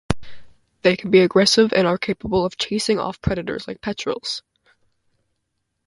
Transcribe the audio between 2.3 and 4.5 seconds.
of chasing off predators like petrels.